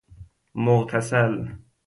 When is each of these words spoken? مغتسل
مغتسل 0.55 1.59